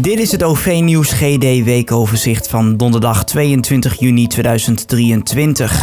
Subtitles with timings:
[0.00, 5.82] Dit is het OV-nieuws GD weekoverzicht van donderdag 22 juni 2023.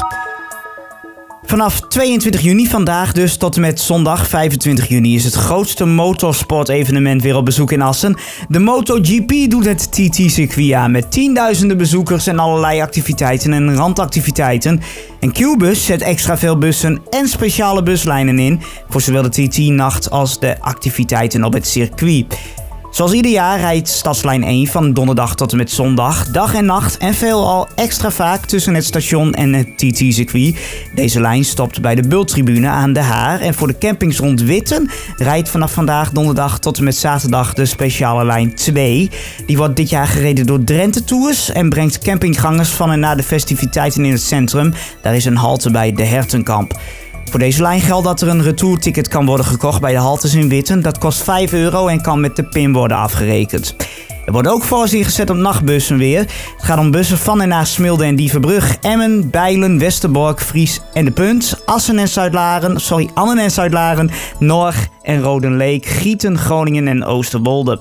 [1.43, 7.21] Vanaf 22 juni vandaag dus tot en met zondag 25 juni is het grootste motorsportevenement
[7.21, 8.18] weer op bezoek in Assen.
[8.47, 14.82] De MotoGP doet het TT-circuit aan met tienduizenden bezoekers en allerlei activiteiten en randactiviteiten.
[15.20, 20.39] En Qbus zet extra veel bussen en speciale buslijnen in voor zowel de TT-nacht als
[20.39, 22.38] de activiteiten op het circuit.
[22.96, 26.97] Zoals ieder jaar rijdt Stadslijn 1 van donderdag tot en met zondag dag en nacht
[26.97, 30.56] en veelal extra vaak tussen het station en het TT-circuit.
[30.93, 34.89] Deze lijn stopt bij de Bultribune aan de Haar en voor de campings rond Witten
[35.17, 39.09] rijdt vanaf vandaag donderdag tot en met zaterdag de speciale lijn 2.
[39.45, 43.23] Die wordt dit jaar gereden door Drenthe Tours en brengt campinggangers van en naar de
[43.23, 44.73] festiviteiten in het centrum.
[45.02, 46.80] Daar is een halte bij de Hertenkamp.
[47.30, 50.50] Voor deze lijn geldt dat er een retourticket kan worden gekocht bij de haltes in
[50.50, 50.81] Witten.
[50.81, 53.75] Dat kost 5 euro en kan met de PIN worden afgerekend.
[54.25, 56.19] Er wordt ook voorzien gezet op nachtbussen weer.
[56.19, 61.05] Het gaat om bussen van en naar Smilde en Dieverbrug, Emmen, Bijlen, Westerbork, Fries en
[61.05, 67.03] De Punt, Assen en Zuidlaren, sorry, Annen en Zuidlaren, Norg en Rodenleek, Gieten, Groningen en
[67.03, 67.80] Oosterwolde.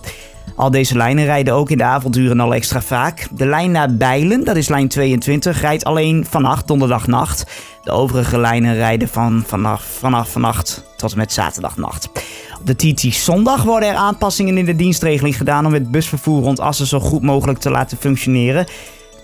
[0.56, 3.26] Al deze lijnen rijden ook in de avonduren al extra vaak.
[3.30, 7.46] De lijn naar Bijlen, dat is lijn 22, rijdt alleen vannacht, donderdagnacht.
[7.82, 12.08] De overige lijnen rijden van, vanaf, vanaf vannacht tot en met zaterdagnacht.
[12.60, 16.60] Op de TT zondag worden er aanpassingen in de dienstregeling gedaan om het busvervoer rond
[16.60, 18.66] Assen zo goed mogelijk te laten functioneren.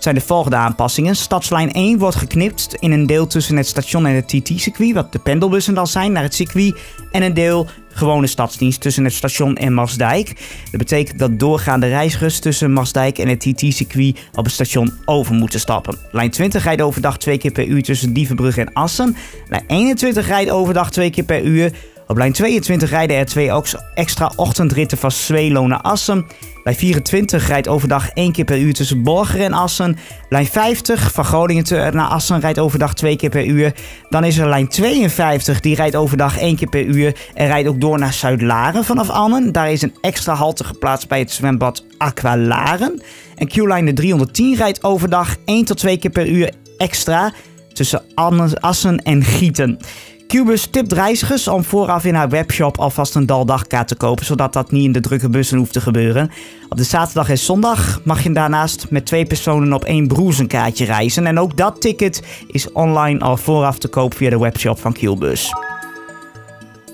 [0.01, 1.15] Zijn de volgende aanpassingen.
[1.15, 5.19] Stadslijn 1 wordt geknipt in een deel tussen het station en het TT-circuit, wat de
[5.19, 6.79] pendelbussen dan zijn, naar het circuit.
[7.11, 10.27] En een deel gewone stadsdienst tussen het station en Marsdijk.
[10.71, 15.59] Dat betekent dat doorgaande reizigers tussen Marsdijk en het TT-circuit op het station over moeten
[15.59, 15.97] stappen.
[16.11, 19.15] Lijn 20 rijdt overdag twee keer per uur tussen Dievenbrug en Assen.
[19.49, 21.71] Lijn 21 rijdt overdag twee keer per uur.
[22.11, 23.51] Op lijn 22 rijden er twee
[23.93, 26.25] extra ochtendritten van Zwelo naar Assen.
[26.63, 29.97] Lijn 24 rijdt overdag één keer per uur tussen Borger en Assen.
[30.29, 33.73] Lijn 50 van Groningen naar Assen rijdt overdag twee keer per uur.
[34.09, 37.15] Dan is er lijn 52, die rijdt overdag één keer per uur.
[37.33, 39.51] En rijdt ook door naar Zuid-Laren vanaf Annen.
[39.51, 43.01] Daar is een extra halte geplaatst bij het zwembad Aqualaren.
[43.35, 47.33] En Q-lijn 310 rijdt overdag 1 tot 2 keer per uur extra
[47.73, 48.01] tussen
[48.59, 49.79] Assen en Gieten.
[50.31, 54.71] Cubus tipt reizigers om vooraf in haar webshop alvast een daldagkaart te kopen, zodat dat
[54.71, 56.31] niet in de drukke bussen hoeft te gebeuren.
[56.69, 60.47] Op de zaterdag en zondag mag je daarnaast met twee personen op één broes een
[60.47, 61.25] kaartje reizen.
[61.25, 65.53] En ook dat ticket is online al vooraf te koop via de webshop van Qbus.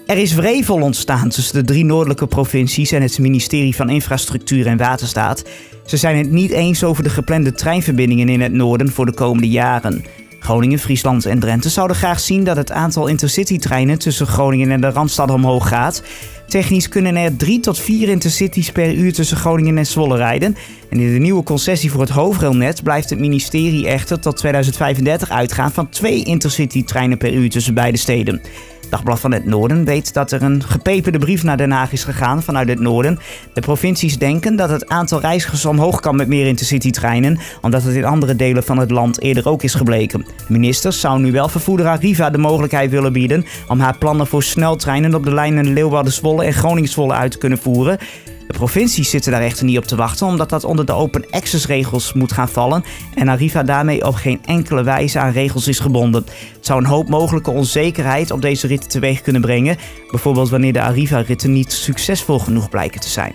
[0.07, 4.77] Er is wrevel ontstaan tussen de drie noordelijke provincies en het ministerie van Infrastructuur en
[4.77, 5.43] Waterstaat.
[5.85, 9.49] Ze zijn het niet eens over de geplande treinverbindingen in het noorden voor de komende
[9.49, 10.05] jaren.
[10.47, 14.89] Groningen, Friesland en Drenthe zouden graag zien dat het aantal intercity-treinen tussen Groningen en de
[14.89, 16.03] Randstad omhoog gaat.
[16.47, 20.55] Technisch kunnen er drie tot vier intercities per uur tussen Groningen en Zwolle rijden.
[20.89, 25.71] En in de nieuwe concessie voor het hoofdrailnet blijft het ministerie echter tot 2035 uitgaan
[25.71, 28.41] van twee intercity-treinen per uur tussen beide steden.
[28.89, 32.43] Dagblad van het Noorden weet dat er een gepeperde brief naar Den Haag is gegaan
[32.43, 33.19] vanuit het Noorden.
[33.53, 38.05] De provincies denken dat het aantal reizigers omhoog kan met meer intercity-treinen, omdat het in
[38.05, 40.25] andere delen van het land eerder ook is gebleken.
[40.47, 44.43] De minister zou nu wel vervoerder Arriva de mogelijkheid willen bieden om haar plannen voor
[44.43, 47.97] sneltreinen op de lijnen Leeuwarden-Zwolle en Groningen-Zwolle uit te kunnen voeren.
[48.47, 51.67] De provincies zitten daar echter niet op te wachten, omdat dat onder de open access
[51.67, 52.83] regels moet gaan vallen
[53.15, 56.25] en Arriva daarmee op geen enkele wijze aan regels is gebonden.
[56.53, 59.77] Het zou een hoop mogelijke onzekerheid op deze ritten teweeg kunnen brengen,
[60.11, 63.33] bijvoorbeeld wanneer de Arriva-ritten niet succesvol genoeg blijken te zijn.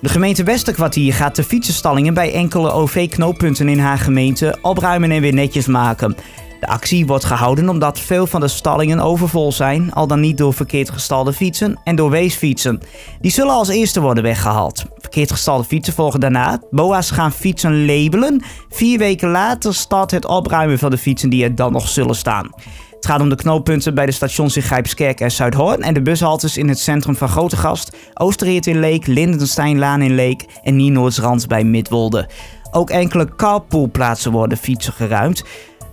[0.00, 5.34] De gemeente Westerkwartier gaat de fietsenstallingen bij enkele OV-knooppunten in haar gemeente opruimen en weer
[5.34, 6.16] netjes maken.
[6.60, 10.54] De actie wordt gehouden omdat veel van de stallingen overvol zijn, al dan niet door
[10.54, 12.80] verkeerd gestalde fietsen en door weesfietsen.
[13.20, 14.84] Die zullen als eerste worden weggehaald.
[14.98, 16.60] Verkeerd gestalde fietsen volgen daarna.
[16.70, 18.42] BOA's gaan fietsen labelen.
[18.68, 22.50] Vier weken later start het opruimen van de fietsen die er dan nog zullen staan.
[22.90, 26.56] Het gaat om de knooppunten bij de stations in Grijpskerk en Zuidhoorn en de bushaltes
[26.56, 32.28] in het centrum van Grootegast, Oosterheert in Leek, Lindensteinlaan in Leek en Nienoordsrand bij Midwolde.
[32.70, 35.44] Ook enkele carpoolplaatsen worden fietsen geruimd.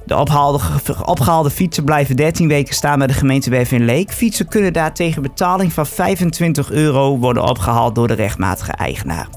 [0.05, 0.15] De
[1.05, 4.11] opgehaalde fietsen blijven 13 weken staan bij de gemeentewerf in Leek.
[4.11, 9.27] Fietsen kunnen daar tegen betaling van 25 euro worden opgehaald door de rechtmatige eigenaar.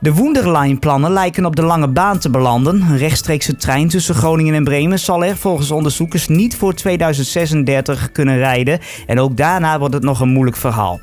[0.00, 2.80] De Wunderline-plannen lijken op de lange baan te belanden.
[2.80, 8.38] Een rechtstreekse trein tussen Groningen en Bremen zal er volgens onderzoekers niet voor 2036 kunnen
[8.38, 8.78] rijden.
[9.06, 11.00] En ook daarna wordt het nog een moeilijk verhaal.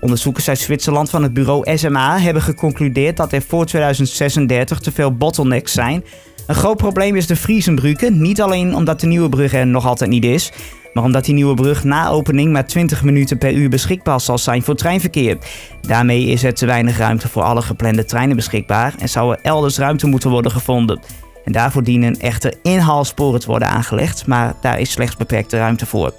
[0.00, 5.16] Onderzoekers uit Zwitserland van het bureau SMA hebben geconcludeerd dat er voor 2036 te veel
[5.16, 6.04] bottlenecks zijn
[6.46, 8.10] een groot probleem is de Friesenbrücke.
[8.10, 10.52] Niet alleen omdat de nieuwe brug er nog altijd niet is,
[10.92, 14.62] Maar omdat die nieuwe brug na opening maar 20 minuten per uur beschikbaar zal zijn
[14.62, 15.38] voor treinverkeer.
[15.80, 19.78] Daarmee is er te weinig ruimte voor alle geplande treinen beschikbaar en zou er elders
[19.78, 21.00] ruimte moeten worden gevonden.
[21.44, 26.12] En daarvoor dienen echter inhaalsporen te worden aangelegd, maar daar is slechts beperkte ruimte voor.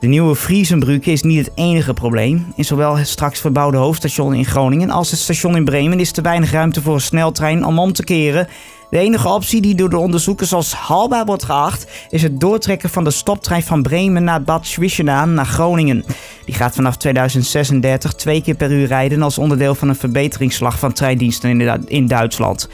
[0.00, 2.52] De nieuwe Friesenbrücke is niet het enige probleem.
[2.56, 6.20] In zowel het straks verbouwde hoofdstation in Groningen als het station in Bremen is te
[6.20, 8.48] weinig ruimte voor een sneltrein om om te keren.
[8.90, 13.04] De enige optie die door de onderzoekers als haalbaar wordt geacht, is het doortrekken van
[13.04, 16.04] de stoptrein van Bremen naar Bad Schwissenaan naar Groningen.
[16.44, 20.92] Die gaat vanaf 2036 twee keer per uur rijden als onderdeel van een verbeteringsslag van
[20.92, 22.68] treindiensten in, Duitsland.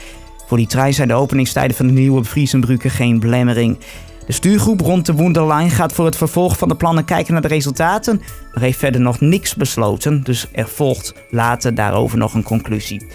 [0.47, 3.77] Voor die trein zijn de openingstijden van de nieuwe Friesenbrücke geen belemmering.
[4.25, 7.47] De stuurgroep rond de Wunderline gaat voor het vervolg van de plannen kijken naar de
[7.47, 8.21] resultaten,
[8.53, 13.07] maar heeft verder nog niks besloten, dus er volgt later daarover nog een conclusie.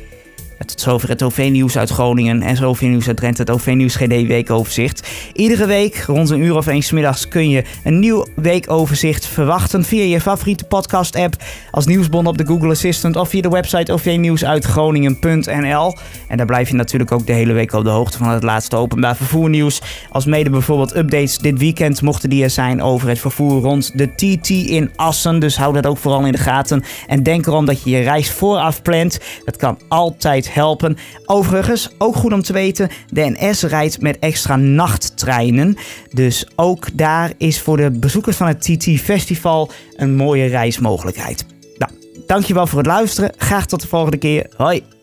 [0.67, 5.09] Tot zover het OV-nieuws uit Groningen en OV-nieuws uit Drenthe, het OV-nieuws GD weekoverzicht.
[5.33, 10.03] Iedere week rond een uur of eens middags kun je een nieuw weekoverzicht verwachten via
[10.03, 11.37] je favoriete podcast-app,
[11.71, 15.97] als nieuwsbron op de Google Assistant of via de website ovnieuwsuitgroningen.nl.
[16.29, 18.77] En daar blijf je natuurlijk ook de hele week op de hoogte van het laatste
[18.77, 19.83] openbaar vervoernieuws.
[20.11, 24.15] Als mede bijvoorbeeld updates dit weekend mochten die er zijn over het vervoer rond de
[24.15, 25.41] TT in Assen.
[25.41, 26.83] Dus hou dat ook vooral in de gaten.
[27.07, 29.19] En denk erom dat je je reis vooraf plant.
[29.45, 30.97] Dat kan altijd helpen.
[31.25, 35.77] Overigens, ook goed om te weten, de NS rijdt met extra nachttreinen.
[36.13, 41.47] Dus ook daar is voor de bezoekers van het TT Festival een mooie reismogelijkheid.
[41.79, 41.93] Nou,
[42.27, 43.33] dankjewel voor het luisteren.
[43.37, 44.47] Graag tot de volgende keer.
[44.57, 45.00] Hoi!